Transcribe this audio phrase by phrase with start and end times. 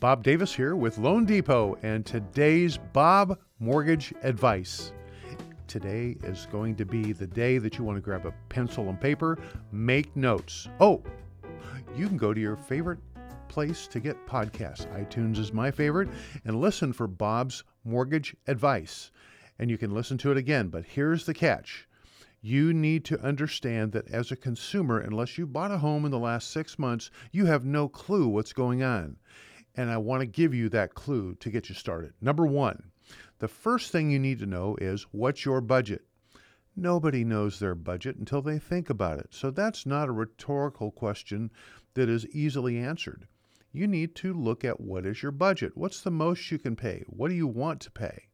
[0.00, 4.92] Bob Davis here with Loan Depot and today's Bob Mortgage Advice.
[5.66, 9.00] Today is going to be the day that you want to grab a pencil and
[9.00, 9.36] paper,
[9.72, 10.68] make notes.
[10.78, 11.02] Oh,
[11.96, 13.00] you can go to your favorite
[13.48, 14.86] place to get podcasts.
[14.94, 16.10] iTunes is my favorite,
[16.44, 19.10] and listen for Bob's Mortgage Advice.
[19.58, 21.88] And you can listen to it again, but here's the catch
[22.40, 26.18] you need to understand that as a consumer, unless you bought a home in the
[26.20, 29.16] last six months, you have no clue what's going on.
[29.78, 32.12] And I want to give you that clue to get you started.
[32.20, 32.90] Number one,
[33.38, 36.04] the first thing you need to know is what's your budget?
[36.76, 39.28] Nobody knows their budget until they think about it.
[39.30, 41.50] So that's not a rhetorical question
[41.94, 43.26] that is easily answered.
[43.72, 45.76] You need to look at what is your budget?
[45.76, 47.04] What's the most you can pay?
[47.06, 48.26] What do you want to pay?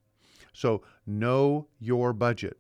[0.52, 2.58] So know your budget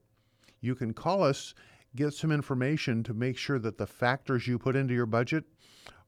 [0.64, 1.54] you can call us,
[1.94, 5.44] get some information to make sure that the factors you put into your budget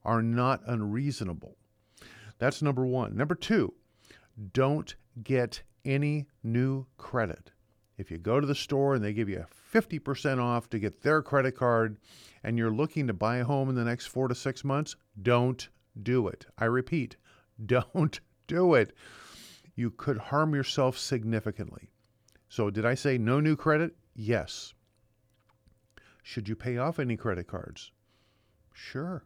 [0.03, 1.55] are not unreasonable.
[2.37, 3.15] That's number one.
[3.15, 3.73] Number two,
[4.53, 7.51] don't get any new credit.
[7.97, 11.21] If you go to the store and they give you 50% off to get their
[11.23, 11.97] credit card
[12.43, 15.67] and you're looking to buy a home in the next four to six months, don't
[16.01, 16.45] do it.
[16.57, 17.17] I repeat,
[17.65, 18.95] don't do it.
[19.75, 21.89] You could harm yourself significantly.
[22.49, 23.95] So, did I say no new credit?
[24.15, 24.73] Yes.
[26.23, 27.91] Should you pay off any credit cards?
[28.73, 29.23] Sure.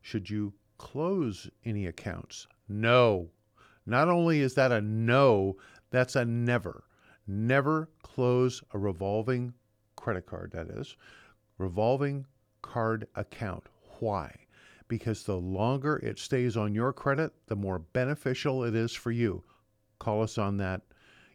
[0.00, 2.46] Should you close any accounts?
[2.68, 3.30] No.
[3.86, 5.56] Not only is that a no,
[5.90, 6.84] that's a never.
[7.26, 9.54] Never close a revolving
[9.96, 10.96] credit card, that is,
[11.58, 12.26] revolving
[12.62, 13.64] card account.
[14.00, 14.34] Why?
[14.88, 19.42] Because the longer it stays on your credit, the more beneficial it is for you.
[19.98, 20.82] Call us on that.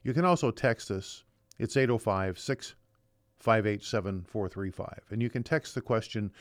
[0.04, 1.24] You can also text us.
[1.58, 2.38] It's 805
[3.40, 5.04] 587 435.
[5.10, 6.32] And you can text the question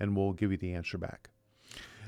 [0.00, 1.30] and we'll give you the answer back.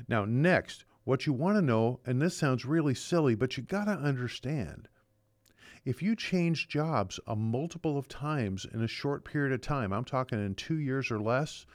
[0.07, 3.85] Now, next, what you want to know, and this sounds really silly, but you got
[3.85, 4.87] to understand
[5.83, 10.05] if you change jobs a multiple of times in a short period of time, I'm
[10.05, 11.65] talking in two years or less,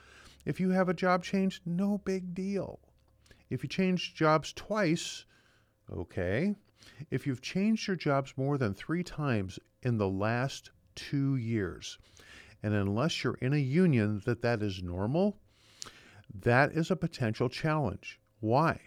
[0.45, 2.79] if you have a job change, no big deal.
[3.49, 5.25] If you change jobs twice,
[5.91, 6.55] okay.
[7.11, 11.99] If you've changed your jobs more than three times in the last two years,
[12.63, 15.37] and unless you're in a union that that is normal,
[16.33, 18.21] that is a potential challenge.
[18.39, 18.86] Why?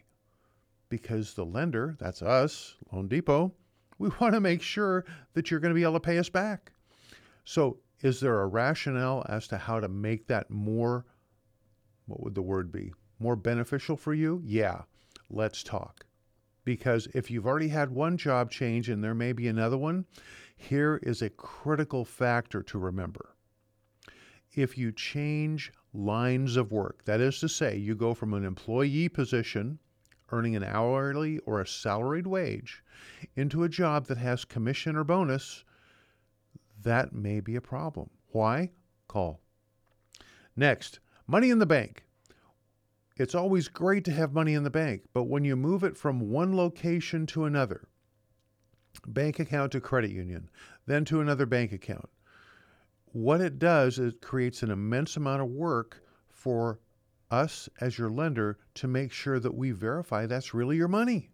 [0.90, 3.54] Because the lender, that's us, Loan Depot,
[3.98, 6.72] we want to make sure that you're going to be able to pay us back.
[7.44, 11.06] So, is there a rationale as to how to make that more,
[12.06, 14.42] what would the word be, more beneficial for you?
[14.44, 14.82] Yeah,
[15.30, 16.04] let's talk.
[16.64, 20.04] Because if you've already had one job change and there may be another one,
[20.56, 23.34] here is a critical factor to remember
[24.54, 29.08] if you change lines of work, that is to say, you go from an employee
[29.08, 29.78] position
[30.32, 32.82] earning an hourly or a salaried wage
[33.36, 35.64] into a job that has commission or bonus,
[36.82, 38.10] that may be a problem.
[38.28, 38.70] Why?
[39.08, 39.40] Call.
[40.56, 42.04] Next, money in the bank.
[43.16, 46.30] It's always great to have money in the bank, but when you move it from
[46.30, 47.88] one location to another,
[49.06, 50.48] bank account to credit union,
[50.86, 52.08] then to another bank account,
[53.12, 56.78] what it does is it creates an immense amount of work for
[57.30, 61.30] us as your lender to make sure that we verify that's really your money.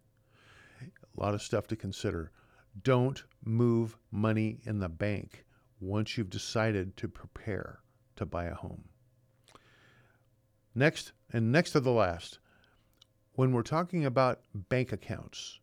[0.81, 2.31] A lot of stuff to consider.
[2.83, 5.45] Don't move money in the bank
[5.79, 7.79] once you've decided to prepare
[8.15, 8.85] to buy a home.
[10.75, 12.39] Next, and next to the last,
[13.33, 15.59] when we're talking about bank accounts,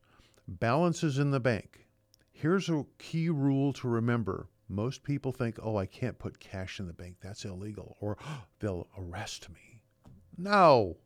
[0.48, 1.86] balances in the bank,
[2.32, 6.86] here's a key rule to remember most people think, oh, I can't put cash in
[6.86, 7.16] the bank.
[7.22, 7.96] That's illegal.
[8.00, 9.73] Or oh, they'll arrest me.
[10.36, 10.96] No,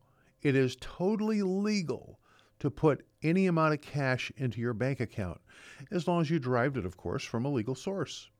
[0.42, 2.18] it is totally legal
[2.60, 5.40] to put any amount of cash into your bank account,
[5.90, 8.30] as long as you derived it, of course, from a legal source.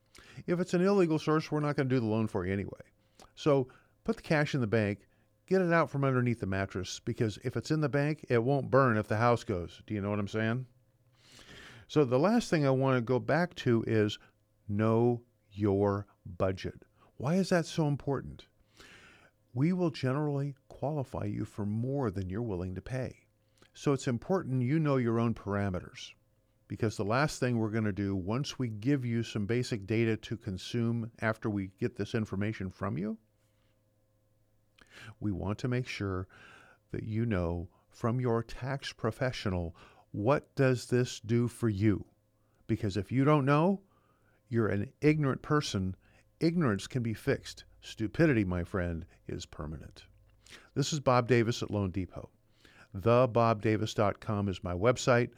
[0.47, 2.81] If it's an illegal source, we're not going to do the loan for you anyway.
[3.35, 3.69] So
[4.05, 5.07] put the cash in the bank,
[5.47, 8.71] get it out from underneath the mattress, because if it's in the bank, it won't
[8.71, 9.83] burn if the house goes.
[9.87, 10.67] Do you know what I'm saying?
[11.87, 14.19] So the last thing I want to go back to is
[14.69, 16.07] know your
[16.37, 16.83] budget.
[17.17, 18.47] Why is that so important?
[19.55, 23.13] We will generally qualify you for more than you're willing to pay.
[23.75, 26.13] So it's important you know your own parameters
[26.69, 30.17] because the last thing we're going to do once we give you some basic data
[30.17, 33.19] to consume after we get this information from you,
[35.19, 36.29] we want to make sure
[36.93, 39.75] that you know from your tax professional
[40.13, 42.05] what does this do for you?
[42.69, 43.81] Because if you don't know,
[44.49, 45.97] you're an ignorant person,
[46.39, 47.65] ignorance can be fixed.
[47.81, 50.05] Stupidity, my friend, is permanent.
[50.75, 52.29] This is Bob Davis at Loan Depot.
[52.97, 55.31] TheBobDavis.com is my website.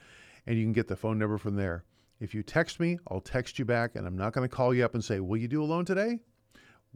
[0.47, 1.85] and you can get the phone number from there.
[2.21, 4.85] If you text me, I'll text you back, and I'm not going to call you
[4.85, 6.21] up and say, Will you do a loan today?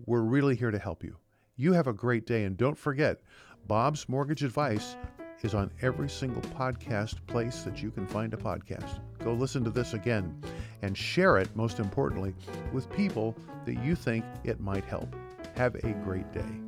[0.06, 1.16] We're really here to help you.
[1.56, 3.20] You have a great day, and don't forget,
[3.66, 4.96] Bob's Mortgage Advice
[5.42, 9.00] is on every single podcast place that you can find a podcast.
[9.22, 10.42] Go listen to this again
[10.82, 12.34] and share it, most importantly,
[12.72, 13.36] with people
[13.66, 15.14] that you think it might help.
[15.56, 16.63] Have a great day.